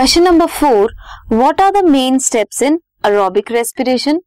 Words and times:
Question 0.00 0.22
number 0.22 0.46
four 0.46 0.92
what 1.32 1.60
are 1.60 1.70
the 1.70 1.76
main 1.84 2.18
steps 2.18 2.60
in 2.62 2.78
aerobic 3.04 3.50
respiration 3.52 4.20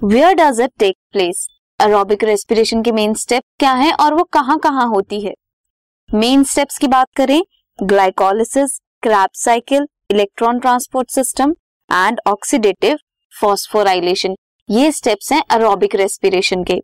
where 0.00 0.34
does 0.34 0.60
it 0.60 0.70
take 0.78 0.96
place 1.12 1.46
aerobic 1.80 2.24
respiration 2.24 2.82
के 2.82 2.92
main 2.92 3.14
step 3.14 3.42
क्या 3.58 3.72
है 3.72 3.92
और 3.94 4.14
वो 4.14 4.24
कहाँ 4.24 4.58
कहाँ 4.58 4.86
होती 4.88 5.20
है? 5.20 5.34
मेन 6.14 6.44
स्टेप्स 6.44 6.78
की 6.78 6.88
बात 6.88 7.06
करें 7.16 7.42
glycolysis 7.82 8.78
Krebs 9.02 9.30
cycle 9.34 9.86
electron 10.10 10.58
transport 10.58 11.10
system 11.10 11.54
and 11.90 12.20
oxidative 12.26 12.96
phosphorylation 13.40 14.36
ये 14.70 14.92
स्टेप्स 14.92 15.32
हैं 15.32 15.42
अरोबिक 15.50 15.94
रेस्पिरेशन 15.94 16.64
के. 16.64 16.80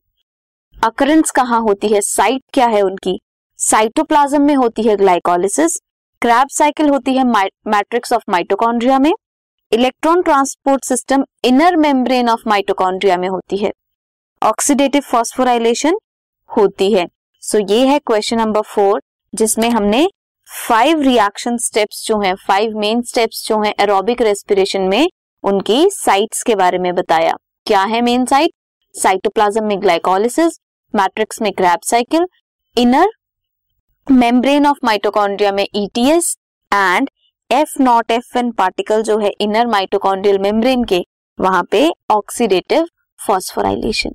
अकरेंस 0.84 1.30
कहाँ 1.30 1.60
होती 1.60 1.88
है? 1.88 2.00
साइट 2.00 2.42
क्या 2.52 2.66
है 2.66 2.82
उनकी? 2.82 3.20
साइटोप्लाज्म 3.58 4.42
में 4.42 4.54
होती 4.54 4.82
है 4.82 4.96
ग्लाइकोलिसिस 4.96 5.80
क्रैब 6.22 6.48
साइकिल 6.48 6.88
होती 6.88 7.12
है 7.16 7.24
मैट्रिक्स 7.24 8.12
ऑफ़ 8.12 8.22
माइटोकॉन्ड्रिया 8.28 8.98
में। 8.98 9.12
Electron 9.72 10.22
transport 10.22 10.84
system 10.84 11.24
inner 11.44 11.76
membrane 11.76 12.28
of 12.28 12.40
mitochondria 12.46 13.16
में 13.16 13.28
होती 13.28 13.56
है। 13.56 13.70
ऑक्सीडेटिव 14.42 15.02
फॉस्फोराइलेशन 15.02 15.98
होती 16.50 16.92
है। 16.92 17.06
सो 17.42 17.58
so, 17.58 17.70
ये 17.70 17.86
है 17.86 17.98
क्वेश्चन 17.98 18.36
नंबर 18.36 18.60
फोर 18.60 19.02
जिसमें 19.32 19.68
हमने 19.70 20.06
फाइव 20.48 21.00
रिएक्शन 21.00 21.56
स्टेप्स 21.56 22.06
जो 22.06 22.18
हैं 22.20 22.34
फाइव 22.46 22.78
मेन 22.78 23.02
स्टेप्स 23.02 23.46
जो 23.48 23.60
हैं 23.62 23.74
एरोबिक 23.80 24.22
रेस्पिरेशन 24.22 24.88
में 24.88 25.08
उनकी 25.44 25.88
साइट्स 25.90 26.42
के 26.42 26.54
बारे 26.54 26.78
में 26.78 26.94
बताया। 26.94 27.34
क्या 27.66 27.82
है 27.84 28.00
मेन 28.00 28.24
साइट 28.24 28.50
साइटोप्लाज्म 28.94 29.64
में 29.64 29.80
ग्लाइकोलिसिस 29.82 30.58
मैट्रिक्स 30.94 31.42
में 31.42 31.52
Krebs 31.52 31.80
cycle 31.84 32.26
inner 32.76 33.08
membrane 34.10 34.66
of 34.66 34.76
mitochondria 34.84 35.50
में 35.52 35.66
ETS 35.76 36.36
and 36.72 37.08
F 37.50 37.72
naught 37.82 38.10
F 38.10 38.38
N 38.38 38.50
particle 38.52 39.02
जो 39.02 39.16
है 39.18 39.30
इनर 39.40 39.66
माइटोकॉन्ड्रियल 39.66 40.38
मेम्ब्रेन 40.38 40.84
के, 40.84 41.02
वहाँ 41.38 41.62
पे 41.70 41.88
oxidative 42.10 42.86
phosphorylation 43.20 44.14